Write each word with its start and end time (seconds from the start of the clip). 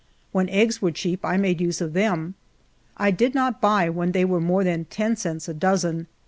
When 0.31 0.49
eggs 0.49 0.81
were 0.81 0.89
cheap, 0.89 1.23
I 1.23 1.37
made 1.37 1.61
use 1.61 1.79
of 1.79 1.93
them. 1.93 2.33
I 2.97 3.11
did 3.11 3.35
not 3.35 3.61
buy 3.61 3.87
when 3.87 4.13
they 4.13 4.25
were 4.25 4.41
more 4.41 4.63
than 4.63 4.85
ten 4.85 5.15
cents 5.15 5.47
a 5.47 5.53
dozen. 5.53 6.07